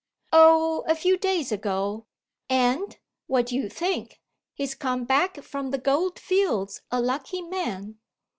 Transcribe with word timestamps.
"Oh, 0.33 0.83
a 0.87 0.95
few 0.95 1.15
days 1.15 1.51
ago; 1.51 2.07
and 2.49 2.97
what 3.27 3.45
do 3.45 3.55
you 3.55 3.69
think? 3.69 4.19
he's 4.55 4.73
come 4.73 5.03
back 5.05 5.39
from 5.43 5.69
the 5.69 5.77
goldfields 5.77 6.81
a 6.89 6.99
lucky 6.99 7.43
man. 7.43 7.99